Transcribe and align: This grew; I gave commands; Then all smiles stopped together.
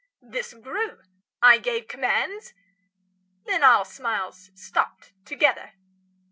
This 0.23 0.55
grew; 0.55 0.97
I 1.43 1.59
gave 1.59 1.87
commands; 1.87 2.55
Then 3.45 3.63
all 3.63 3.85
smiles 3.85 4.49
stopped 4.55 5.13
together. 5.25 5.73